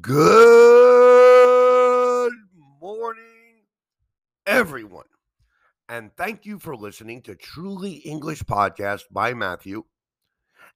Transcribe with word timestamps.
Good 0.00 0.82
morning, 2.80 3.62
everyone. 4.44 5.04
And 5.88 6.10
thank 6.16 6.44
you 6.44 6.58
for 6.58 6.74
listening 6.74 7.22
to 7.22 7.36
Truly 7.36 7.98
English 7.98 8.42
Podcast 8.42 9.02
by 9.12 9.32
Matthew. 9.32 9.84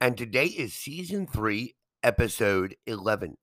And 0.00 0.16
today 0.16 0.46
is 0.46 0.74
season 0.74 1.28
three, 1.28 1.76
episode 2.02 2.74
11. 2.88 3.36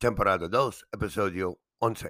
Temporada 0.00 0.48
dos, 0.48 0.82
episodio 0.96 1.56
once. 1.82 2.04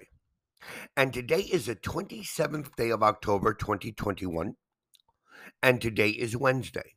And 0.96 1.12
today 1.12 1.40
is 1.40 1.66
the 1.66 1.74
27th 1.74 2.76
day 2.76 2.90
of 2.90 3.02
October 3.02 3.52
2021. 3.52 4.54
And 5.60 5.80
today 5.80 6.10
is 6.10 6.36
Wednesday. 6.36 6.94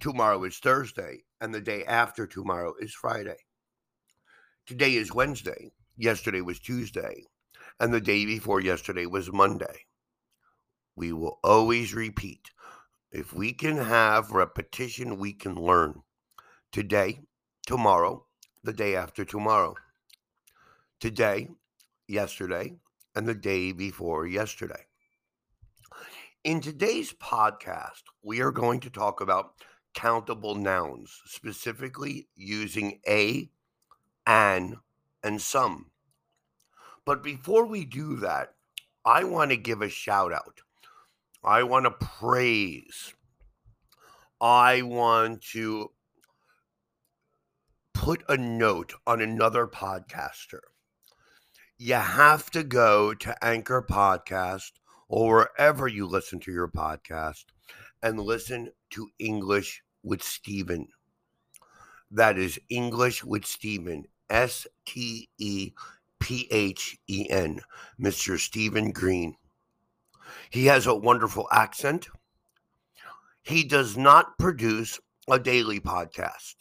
Tomorrow 0.00 0.44
is 0.44 0.56
Thursday. 0.60 1.24
And 1.42 1.54
the 1.54 1.60
day 1.60 1.84
after 1.84 2.26
tomorrow 2.26 2.72
is 2.80 2.94
Friday. 2.94 3.43
Today 4.66 4.94
is 4.94 5.12
Wednesday. 5.12 5.72
Yesterday 5.98 6.40
was 6.40 6.58
Tuesday. 6.58 7.24
And 7.80 7.92
the 7.92 8.00
day 8.00 8.24
before 8.24 8.60
yesterday 8.60 9.04
was 9.04 9.30
Monday. 9.30 9.84
We 10.96 11.12
will 11.12 11.38
always 11.44 11.92
repeat. 11.92 12.50
If 13.12 13.34
we 13.34 13.52
can 13.52 13.76
have 13.76 14.30
repetition, 14.30 15.18
we 15.18 15.34
can 15.34 15.54
learn. 15.54 16.02
Today, 16.72 17.20
tomorrow, 17.66 18.24
the 18.62 18.72
day 18.72 18.96
after 18.96 19.22
tomorrow. 19.22 19.74
Today, 20.98 21.48
yesterday, 22.08 22.76
and 23.14 23.28
the 23.28 23.34
day 23.34 23.72
before 23.72 24.26
yesterday. 24.26 24.86
In 26.42 26.62
today's 26.62 27.12
podcast, 27.12 28.04
we 28.22 28.40
are 28.40 28.50
going 28.50 28.80
to 28.80 28.88
talk 28.88 29.20
about 29.20 29.56
countable 29.92 30.54
nouns, 30.54 31.20
specifically 31.26 32.28
using 32.34 33.00
a 33.06 33.50
an, 34.26 34.80
and 35.22 35.40
some. 35.40 35.90
But 37.04 37.22
before 37.22 37.66
we 37.66 37.84
do 37.84 38.16
that, 38.16 38.54
I 39.04 39.24
want 39.24 39.50
to 39.50 39.56
give 39.56 39.82
a 39.82 39.88
shout 39.88 40.32
out. 40.32 40.60
I 41.42 41.62
want 41.62 41.84
to 41.84 41.90
praise. 41.90 43.12
I 44.40 44.82
want 44.82 45.42
to 45.52 45.90
put 47.92 48.22
a 48.28 48.36
note 48.36 48.94
on 49.06 49.20
another 49.20 49.66
podcaster. 49.66 50.60
You 51.76 51.94
have 51.94 52.50
to 52.52 52.62
go 52.62 53.14
to 53.14 53.44
Anchor 53.44 53.82
Podcast 53.82 54.72
or 55.08 55.50
wherever 55.58 55.86
you 55.88 56.06
listen 56.06 56.40
to 56.40 56.52
your 56.52 56.68
podcast 56.68 57.44
and 58.02 58.18
listen 58.20 58.70
to 58.90 59.08
English 59.18 59.82
with 60.02 60.22
Stephen. 60.22 60.88
That 62.10 62.38
is 62.38 62.58
English 62.68 63.24
with 63.24 63.44
Stephen. 63.44 64.04
S 64.30 64.66
T 64.86 65.28
E 65.38 65.72
P 66.18 66.48
H 66.50 66.98
E 67.08 67.26
N, 67.28 67.60
Mr. 68.00 68.38
Stephen 68.38 68.92
Green. 68.92 69.36
He 70.50 70.66
has 70.66 70.86
a 70.86 70.94
wonderful 70.94 71.48
accent. 71.50 72.08
He 73.42 73.64
does 73.64 73.96
not 73.96 74.38
produce 74.38 75.00
a 75.28 75.38
daily 75.38 75.80
podcast, 75.80 76.54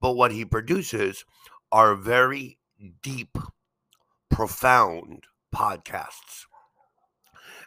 but 0.00 0.12
what 0.12 0.32
he 0.32 0.44
produces 0.44 1.24
are 1.70 1.94
very 1.94 2.58
deep, 3.02 3.36
profound 4.30 5.24
podcasts. 5.54 6.46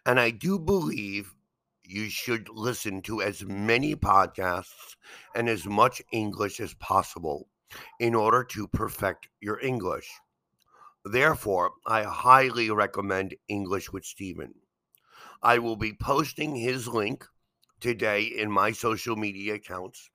And 0.06 0.20
I 0.20 0.32
do 0.32 0.58
believe 0.58 1.36
you 1.84 2.10
should 2.10 2.50
listen 2.50 3.02
to 3.04 3.22
as 3.22 3.44
many 3.44 3.96
podcasts 3.96 4.96
and 5.36 5.48
as 5.48 5.66
much 5.66 6.02
English 6.12 6.60
as 6.60 6.74
possible 6.74 7.48
in 8.00 8.16
order 8.16 8.44
to 8.44 8.68
perfect 8.68 9.30
your 9.40 9.60
English. 9.60 10.10
Therefore, 11.04 11.74
I 11.86 12.04
highly 12.04 12.70
recommend 12.70 13.36
English 13.48 13.92
with 13.92 14.06
Stephen. 14.06 14.56
I 15.42 15.60
will 15.60 15.76
be 15.76 15.94
posting 15.94 16.56
his 16.56 16.88
link 16.88 17.26
today 17.80 18.24
in 18.24 18.52
my 18.52 18.72
social 18.72 19.16
media 19.16 19.56
accounts 19.56 20.10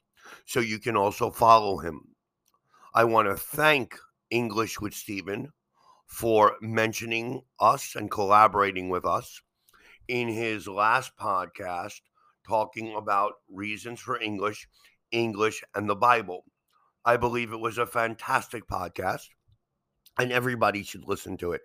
so 0.47 0.61
you 0.61 0.79
can 0.79 0.97
also 0.97 1.31
follow 1.31 1.79
him. 1.79 2.15
I 2.95 3.05
want 3.05 3.29
to 3.29 3.37
thank 3.37 3.99
English 4.31 4.81
with 4.81 4.95
Stephen 4.95 5.53
for 6.07 6.57
mentioning 6.61 7.43
us 7.59 7.95
and 7.95 8.11
collaborating 8.11 8.89
with 8.91 9.07
us 9.07 9.41
in 10.09 10.29
his 10.29 10.69
last 10.69 11.17
podcast 11.17 12.01
talking 12.47 12.95
about 12.95 13.35
reasons 13.49 14.01
for 14.01 14.21
English, 14.21 14.69
English, 15.11 15.63
and 15.75 15.89
the 15.89 15.97
Bible. 15.97 16.45
I 17.05 17.17
believe 17.17 17.53
it 17.53 17.61
was 17.61 17.79
a 17.79 17.87
fantastic 17.87 18.69
podcast, 18.69 19.29
and 20.19 20.31
everybody 20.31 20.83
should 20.83 21.09
listen 21.09 21.37
to 21.39 21.53
it. 21.53 21.63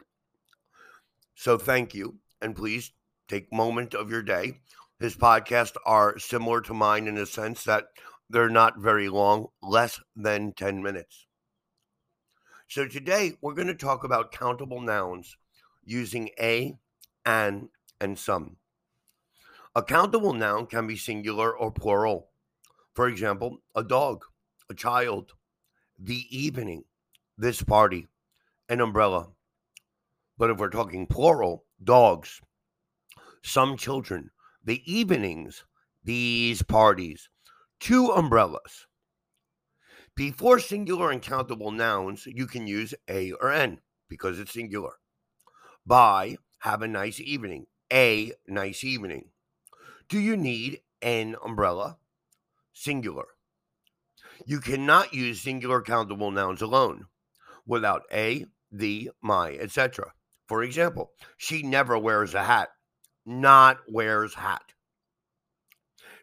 So 1.35 1.57
thank 1.57 1.93
you, 1.93 2.17
and 2.41 2.55
please 2.55 2.91
take 3.27 3.53
moment 3.53 3.93
of 3.93 4.09
your 4.09 4.23
day. 4.23 4.61
His 4.99 5.15
podcasts 5.15 5.75
are 5.85 6.17
similar 6.17 6.61
to 6.61 6.73
mine 6.73 7.07
in 7.07 7.15
the 7.15 7.27
sense 7.27 7.63
that 7.65 7.85
they're 8.29 8.49
not 8.49 8.79
very 8.79 9.09
long, 9.09 9.47
less 9.61 9.99
than 10.15 10.53
10 10.53 10.81
minutes. 10.81 11.27
So 12.67 12.87
today 12.87 13.37
we're 13.39 13.53
going 13.53 13.67
to 13.67 13.75
talk 13.75 14.03
about 14.03 14.31
countable 14.31 14.81
nouns 14.81 15.37
using 15.85 16.31
a, 16.39 16.77
an, 17.25 17.69
and 18.01 18.17
some. 18.17 18.57
A 19.75 19.83
countable 19.83 20.33
noun 20.33 20.65
can 20.65 20.87
be 20.87 20.97
singular 20.97 21.55
or 21.55 21.71
plural. 21.71 22.29
For 22.95 23.07
example, 23.07 23.59
a 23.75 23.83
dog 23.83 24.25
a 24.69 24.73
child, 24.73 25.33
the 25.97 26.25
evening, 26.29 26.83
this 27.37 27.61
party, 27.63 28.07
an 28.69 28.81
umbrella. 28.81 29.29
But 30.37 30.49
if 30.49 30.57
we're 30.57 30.69
talking 30.69 31.07
plural, 31.07 31.65
dogs, 31.83 32.41
some 33.43 33.77
children, 33.77 34.31
the 34.63 34.81
evenings, 34.85 35.63
these 36.03 36.61
parties, 36.61 37.29
two 37.79 38.07
umbrellas. 38.07 38.87
Before 40.15 40.59
singular 40.59 41.11
and 41.11 41.21
countable 41.21 41.71
nouns, 41.71 42.25
you 42.25 42.47
can 42.47 42.67
use 42.67 42.93
a 43.07 43.31
or 43.33 43.51
n 43.51 43.79
because 44.09 44.39
it's 44.39 44.53
singular. 44.53 44.93
Bye, 45.85 46.37
have 46.59 46.81
a 46.81 46.87
nice 46.87 47.19
evening, 47.19 47.67
a 47.91 48.33
nice 48.47 48.83
evening. 48.83 49.29
Do 50.09 50.19
you 50.19 50.35
need 50.35 50.81
an 51.01 51.35
umbrella? 51.43 51.97
Singular. 52.73 53.36
You 54.45 54.59
cannot 54.59 55.13
use 55.13 55.41
singular 55.41 55.81
countable 55.81 56.31
nouns 56.31 56.61
alone 56.61 57.05
without 57.65 58.03
a, 58.11 58.45
the, 58.71 59.11
my, 59.21 59.51
etc. 59.53 60.11
For 60.47 60.63
example, 60.63 61.11
she 61.37 61.63
never 61.63 61.97
wears 61.97 62.33
a 62.33 62.43
hat. 62.43 62.69
Not 63.25 63.79
wears 63.89 64.35
hat. 64.35 64.73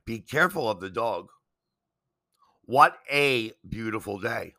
Be 0.06 0.20
careful 0.20 0.68
of 0.68 0.80
the 0.80 0.90
dog. 0.90 1.28
What 2.62 2.96
a 3.10 3.52
beautiful 3.68 4.18
day. 4.18 4.54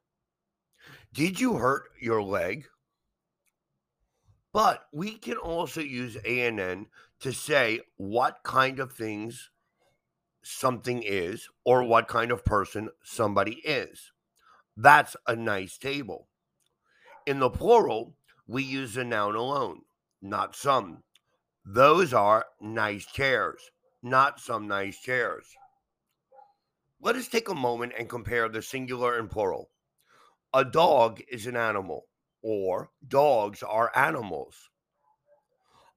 Did 1.13 1.39
you 1.39 1.55
hurt 1.55 1.85
your 1.99 2.21
leg? 2.21 2.65
But 4.53 4.85
we 4.93 5.17
can 5.17 5.37
also 5.37 5.81
use 5.81 6.15
ANN 6.17 6.87
to 7.19 7.33
say 7.33 7.81
what 7.97 8.37
kind 8.43 8.79
of 8.79 8.93
things 8.93 9.49
something 10.45 11.01
is 11.03 11.47
or 11.65 11.83
what 11.83 12.07
kind 12.07 12.31
of 12.31 12.45
person 12.45 12.89
somebody 13.03 13.55
is. 13.65 14.11
That's 14.77 15.15
a 15.27 15.35
nice 15.35 15.77
table. 15.77 16.27
In 17.25 17.39
the 17.39 17.49
plural, 17.49 18.15
we 18.47 18.63
use 18.63 18.93
the 18.93 19.03
noun 19.03 19.35
alone, 19.35 19.81
not 20.21 20.55
some. 20.55 21.03
Those 21.65 22.13
are 22.13 22.45
nice 22.61 23.05
chairs, 23.07 23.71
not 24.03 24.39
some 24.39 24.67
nice 24.67 24.99
chairs. 24.99 25.45
Let 27.01 27.15
us 27.15 27.27
take 27.27 27.49
a 27.49 27.55
moment 27.55 27.93
and 27.97 28.07
compare 28.07 28.47
the 28.47 28.61
singular 28.61 29.17
and 29.17 29.29
plural. 29.29 29.71
A 30.53 30.63
dog 30.63 31.21
is 31.27 31.47
an 31.47 31.55
animal, 31.55 32.05
or 32.43 32.91
dogs 33.05 33.63
are 33.63 33.91
animals. 33.95 34.69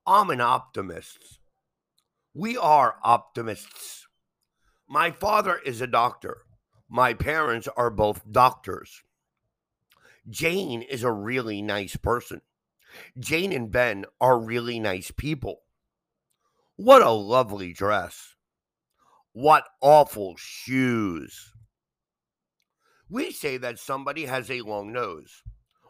I'm 0.06 0.30
an 0.30 0.40
optimist. 0.40 1.38
We 2.32 2.56
are 2.56 2.96
optimists. 3.04 4.07
My 4.88 5.11
father 5.11 5.58
is 5.58 5.81
a 5.81 5.87
doctor. 5.87 6.38
My 6.88 7.12
parents 7.12 7.69
are 7.76 7.90
both 7.90 8.23
doctors. 8.32 9.02
Jane 10.31 10.81
is 10.81 11.05
a 11.05 11.12
really 11.12 11.61
nice 11.61 11.96
person. 11.96 12.40
Jane 13.19 13.52
and 13.52 13.70
Ben 13.70 14.06
are 14.19 14.38
really 14.38 14.81
nice 14.81 15.11
people. 15.11 15.61
What 16.76 17.02
a 17.02 17.11
lovely 17.11 17.75
dress. 17.75 18.35
What 19.32 19.64
awful 19.82 20.37
shoes. 20.38 21.52
We 23.11 23.31
say 23.31 23.58
that 23.58 23.79
somebody 23.79 24.25
has 24.25 24.50
a 24.50 24.62
long 24.62 24.93
nose, 24.93 25.43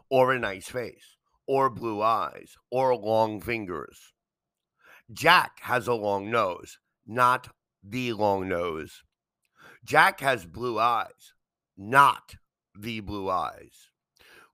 or 0.09 0.33
a 0.33 0.39
nice 0.39 0.67
face, 0.67 1.15
or 1.47 1.69
blue 1.69 2.01
eyes, 2.01 2.55
or 2.69 2.95
long 2.95 3.39
fingers. 3.39 4.13
Jack 5.13 5.59
has 5.61 5.87
a 5.87 5.93
long 5.93 6.29
nose, 6.29 6.79
not 7.07 7.49
the 7.83 8.13
long 8.13 8.47
nose. 8.47 9.03
Jack 9.83 10.19
has 10.19 10.45
blue 10.45 10.79
eyes, 10.79 11.33
not 11.77 12.35
the 12.77 12.99
blue 12.99 13.29
eyes. 13.29 13.89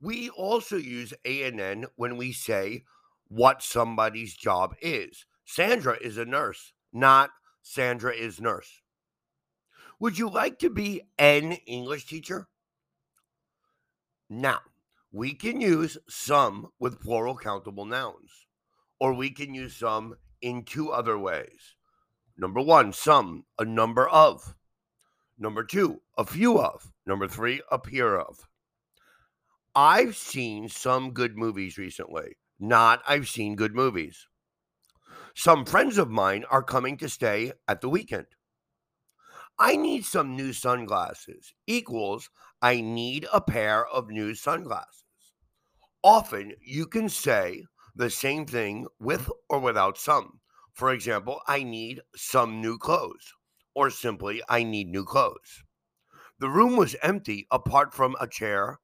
We 0.02 0.30
also 0.30 0.78
use 0.78 1.14
ANN 1.26 1.86
when 1.96 2.18
we 2.18 2.32
say 2.32 2.84
what 3.28 3.64
somebody's 3.64 4.36
job 4.36 4.76
is. 4.82 5.26
Sandra 5.46 5.98
is 6.00 6.18
a 6.18 6.26
nurse, 6.26 6.74
not 6.94 7.32
Sandra 7.62 8.14
is 8.14 8.40
nurse. 8.40 8.82
Would 10.00 10.18
you 10.18 10.30
like 10.30 10.60
to 10.60 10.70
be 10.70 11.02
an 11.18 11.54
English 11.66 12.06
teacher? 12.06 12.48
Now, 14.30 14.60
we 15.12 15.34
can 15.34 15.62
use 15.62 15.98
some 16.10 16.68
with 16.80 17.00
plural 17.00 17.38
countable 17.38 17.86
nouns, 17.86 18.48
or 19.00 19.14
we 19.14 19.30
can 19.30 19.54
use 19.54 19.76
some 19.76 20.16
in 20.42 20.64
two 20.64 20.92
other 20.92 21.18
ways. 21.18 21.75
Number 22.38 22.62
one, 22.62 22.92
some, 22.94 23.46
a 23.58 23.66
number 23.66 24.08
of. 24.08 24.56
Number 25.38 25.64
two, 25.64 26.02
a 26.18 26.26
few 26.26 26.60
of. 26.60 26.92
Number 27.06 27.28
three, 27.28 27.62
a 27.72 27.80
pair 27.80 28.20
of. 28.20 28.48
I've 29.76 30.16
seen 30.16 30.70
some 30.70 31.12
good 31.12 31.38
movies 31.38 31.78
recently, 31.78 32.38
not 32.60 33.02
I've 33.08 33.28
seen 33.28 33.56
good 33.56 33.76
movies. 33.76 34.28
Some 35.34 35.66
friends 35.66 35.98
of 35.98 36.10
mine 36.10 36.46
are 36.50 36.64
coming 36.64 36.98
to 36.98 37.10
stay 37.10 37.52
at 37.68 37.82
the 37.82 37.90
weekend. 37.90 38.28
I 39.60 39.76
need 39.76 40.06
some 40.06 40.36
new 40.36 40.54
sunglasses 40.54 41.54
equals 41.68 42.30
I 42.62 42.82
need 42.82 43.28
a 43.34 43.42
pair 43.42 43.86
of 43.86 44.10
new 44.10 44.34
sunglasses. 44.34 45.04
Often 46.04 46.54
you 46.62 46.88
can 46.88 47.10
say 47.10 47.66
the 47.96 48.10
same 48.10 48.46
thing 48.46 48.88
with 49.00 49.30
or 49.50 49.60
without 49.60 49.98
some. 49.98 50.40
For 50.76 50.92
example, 50.92 51.40
I 51.48 51.64
need 51.64 52.02
some 52.18 52.60
new 52.60 52.78
clothes, 52.78 53.34
or 53.74 53.90
simply, 53.90 54.42
I 54.50 54.64
need 54.64 54.90
new 54.90 55.06
clothes. 55.06 55.64
The 56.38 56.50
room 56.50 56.76
was 56.76 56.98
empty 57.02 57.48
apart 57.50 57.94
from 57.94 58.18
a 58.20 58.28
chair 58.28 58.82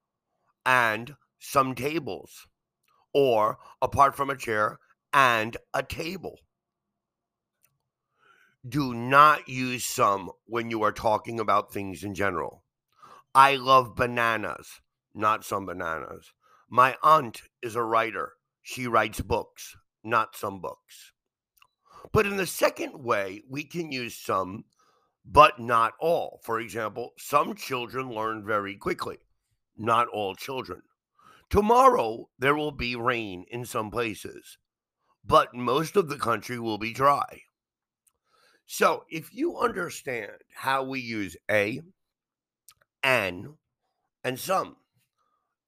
and 0.65 1.17
some 1.37 1.75
tables, 1.75 2.47
or 3.13 3.57
apart 3.81 4.15
from 4.15 4.29
a 4.29 4.37
chair 4.37 4.79
and 5.11 5.57
a 5.73 5.83
table. 5.83 6.39
Do 8.65 8.93
not 8.93 9.49
use 9.49 9.83
some 9.83 10.31
when 10.45 10.71
you 10.71 10.83
are 10.83 10.93
talking 10.93 11.41
about 11.41 11.73
things 11.73 12.05
in 12.05 12.15
general. 12.15 12.63
I 13.35 13.57
love 13.57 13.95
bananas, 13.97 14.79
not 15.13 15.43
some 15.43 15.65
bananas. 15.65 16.31
My 16.69 16.95
aunt 17.03 17.41
is 17.61 17.75
a 17.75 17.83
writer. 17.83 18.35
She 18.61 18.87
writes 18.87 19.19
books, 19.19 19.75
not 20.05 20.37
some 20.37 20.61
books. 20.61 21.11
But 22.11 22.25
in 22.25 22.37
the 22.37 22.47
second 22.47 23.03
way, 23.03 23.43
we 23.49 23.63
can 23.63 23.91
use 23.91 24.15
some, 24.15 24.65
but 25.25 25.59
not 25.59 25.93
all. 25.99 26.41
For 26.43 26.59
example, 26.59 27.11
some 27.17 27.55
children 27.55 28.09
learn 28.09 28.45
very 28.45 28.75
quickly, 28.75 29.19
not 29.77 30.07
all 30.09 30.35
children. 30.35 30.81
Tomorrow, 31.49 32.29
there 32.37 32.55
will 32.55 32.71
be 32.71 32.95
rain 32.95 33.45
in 33.49 33.65
some 33.65 33.91
places, 33.91 34.57
but 35.23 35.53
most 35.53 35.95
of 35.95 36.09
the 36.09 36.17
country 36.17 36.59
will 36.59 36.77
be 36.77 36.93
dry. 36.93 37.41
So, 38.65 39.03
if 39.09 39.33
you 39.33 39.57
understand 39.57 40.31
how 40.55 40.83
we 40.83 41.01
use 41.01 41.35
a, 41.49 41.81
an, 43.03 43.57
and 44.23 44.39
some, 44.39 44.77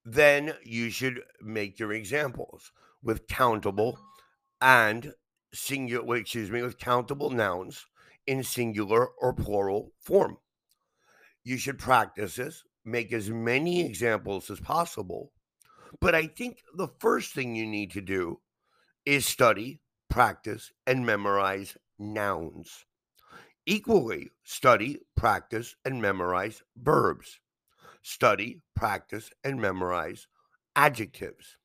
then 0.06 0.54
you 0.64 0.90
should 0.90 1.22
make 1.42 1.80
your 1.80 1.92
examples 1.92 2.72
with 3.02 3.28
countable 3.28 4.00
and 4.62 5.14
singular, 5.54 6.18
excuse 6.18 6.52
me, 6.52 6.62
with 6.62 6.78
countable 6.78 7.30
nouns 7.30 7.86
in 8.28 8.44
singular 8.44 9.08
or 9.20 9.34
plural 9.34 9.92
form. 10.00 10.38
You 11.44 11.58
should 11.58 11.78
practice 11.78 12.36
this, 12.36 12.64
make 12.86 13.12
as 13.14 13.30
many 13.30 13.86
examples 13.86 14.50
as 14.50 14.60
possible. 14.60 15.32
But 16.00 16.16
I 16.16 16.28
think 16.28 16.60
the 16.76 16.88
first 17.00 17.34
thing 17.34 17.56
you 17.56 17.68
need 17.68 17.92
to 17.92 18.02
do 18.02 18.40
is 19.06 19.26
study, 19.26 19.82
practice, 20.10 20.72
and 20.88 21.06
memorize 21.06 21.78
nouns. 22.00 22.86
Equally, 23.66 24.32
study, 24.44 25.00
practice, 25.16 25.76
and 25.86 26.02
memorize 26.02 26.62
verbs. 26.76 27.40
Study, 28.02 28.62
practice, 28.76 29.30
and 29.44 29.62
memorize 29.62 30.28
adjectives. 30.76 31.58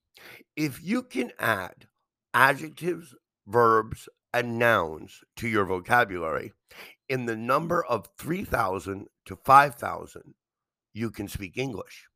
If 0.57 0.83
you 0.83 1.03
can 1.03 1.33
add 1.39 1.87
adjectives, 2.35 3.15
verbs, 3.49 4.09
and 4.33 4.59
nouns 4.59 5.21
to 5.37 5.49
your 5.49 5.65
vocabulary 5.65 6.53
in 7.09 7.25
the 7.25 7.37
number 7.37 7.83
of 7.83 8.09
3,000 8.19 9.07
to 9.25 9.37
5,000, 9.37 10.35
you 10.93 11.11
can 11.11 11.27
speak 11.27 11.57
English. 11.57 12.07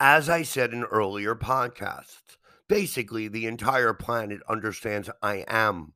As 0.00 0.30
I 0.30 0.42
said 0.42 0.72
in 0.72 0.84
earlier 0.84 1.34
podcasts, 1.34 2.38
basically 2.68 3.28
the 3.28 3.46
entire 3.46 3.92
planet 3.92 4.40
understands 4.48 5.10
I 5.22 5.44
am 5.46 5.92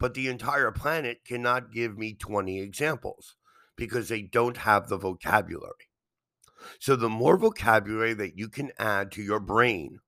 but 0.00 0.14
the 0.14 0.28
entire 0.28 0.72
planet 0.72 1.24
cannot 1.24 1.72
give 1.72 1.96
me 1.96 2.14
20 2.14 2.58
examples 2.58 3.36
because 3.76 4.08
they 4.08 4.22
don't 4.22 4.56
have 4.56 4.88
the 4.88 4.96
vocabulary. 4.96 5.90
So, 6.78 6.96
the 6.96 7.08
more 7.08 7.36
vocabulary 7.36 8.14
that 8.14 8.36
you 8.36 8.48
can 8.48 8.72
add 8.78 9.12
to 9.12 9.22
your 9.22 9.40
brain, 9.40 10.00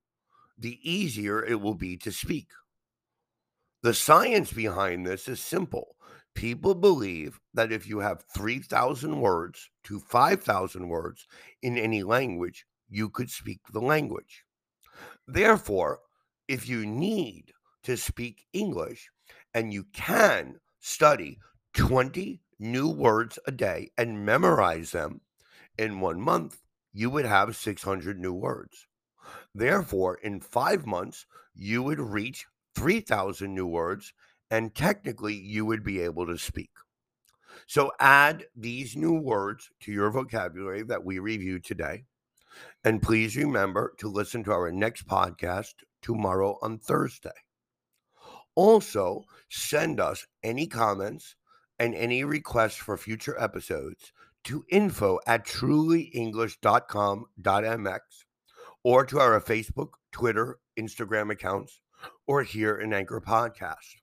the 0.58 0.78
easier 0.82 1.44
it 1.44 1.60
will 1.60 1.74
be 1.74 1.96
to 1.98 2.10
speak. 2.10 2.48
The 3.82 3.94
science 3.94 4.52
behind 4.52 5.04
this 5.04 5.28
is 5.28 5.40
simple. 5.40 5.96
People 6.34 6.74
believe 6.74 7.40
that 7.52 7.72
if 7.72 7.88
you 7.88 7.98
have 7.98 8.24
3,000 8.34 9.20
words 9.20 9.70
to 9.84 9.98
5,000 9.98 10.88
words 10.88 11.26
in 11.62 11.76
any 11.76 12.02
language, 12.02 12.64
you 12.88 13.10
could 13.10 13.28
speak 13.28 13.60
the 13.72 13.80
language. 13.80 14.44
Therefore, 15.26 16.00
if 16.46 16.68
you 16.68 16.86
need 16.86 17.52
to 17.82 17.96
speak 17.96 18.46
English, 18.52 19.10
and 19.54 19.72
you 19.72 19.84
can 19.92 20.60
study 20.80 21.38
20 21.74 22.40
new 22.58 22.88
words 22.88 23.38
a 23.46 23.50
day 23.50 23.90
and 23.98 24.24
memorize 24.24 24.92
them 24.92 25.20
in 25.76 26.00
one 26.00 26.20
month, 26.20 26.60
you 26.92 27.10
would 27.10 27.24
have 27.24 27.56
600 27.56 28.18
new 28.18 28.32
words. 28.32 28.86
Therefore, 29.54 30.16
in 30.22 30.40
five 30.40 30.86
months, 30.86 31.26
you 31.54 31.82
would 31.82 32.00
reach 32.00 32.46
3,000 32.74 33.54
new 33.54 33.66
words, 33.66 34.12
and 34.50 34.74
technically, 34.74 35.34
you 35.34 35.64
would 35.64 35.82
be 35.82 36.00
able 36.00 36.26
to 36.26 36.38
speak. 36.38 36.70
So, 37.66 37.92
add 38.00 38.44
these 38.56 38.96
new 38.96 39.14
words 39.14 39.70
to 39.80 39.92
your 39.92 40.10
vocabulary 40.10 40.82
that 40.84 41.04
we 41.04 41.18
reviewed 41.18 41.64
today. 41.64 42.04
And 42.84 43.00
please 43.00 43.36
remember 43.36 43.94
to 43.98 44.08
listen 44.08 44.44
to 44.44 44.52
our 44.52 44.70
next 44.70 45.06
podcast 45.06 45.74
tomorrow 46.02 46.58
on 46.60 46.78
Thursday. 46.78 47.30
Also, 48.54 49.24
send 49.48 50.00
us 50.00 50.26
any 50.42 50.66
comments 50.66 51.34
and 51.78 51.94
any 51.94 52.24
requests 52.24 52.76
for 52.76 52.98
future 52.98 53.40
episodes 53.40 54.12
to 54.44 54.64
info 54.70 55.18
at 55.26 55.46
trulyenglish.com.mx 55.46 58.00
or 58.84 59.06
to 59.06 59.20
our 59.20 59.40
Facebook, 59.40 59.90
Twitter, 60.10 60.58
Instagram 60.78 61.30
accounts, 61.30 61.80
or 62.26 62.42
here 62.42 62.76
in 62.76 62.92
Anchor 62.92 63.20
Podcast. 63.20 63.96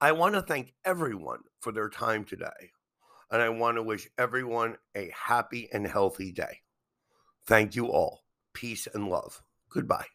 I 0.00 0.12
want 0.12 0.34
to 0.34 0.42
thank 0.42 0.74
everyone 0.84 1.40
for 1.60 1.72
their 1.72 1.88
time 1.88 2.24
today, 2.24 2.72
and 3.30 3.40
I 3.40 3.48
want 3.50 3.76
to 3.76 3.82
wish 3.82 4.08
everyone 4.18 4.76
a 4.94 5.12
happy 5.14 5.68
and 5.72 5.86
healthy 5.86 6.32
day. 6.32 6.60
Thank 7.46 7.76
you 7.76 7.86
all. 7.86 8.24
Peace 8.52 8.88
and 8.92 9.08
love. 9.08 9.42
Goodbye. 9.68 10.06